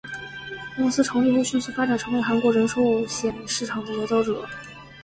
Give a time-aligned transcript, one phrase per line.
[0.75, 4.47] 公司成立后迅速发展成为韩国人寿险市场的佼佼者。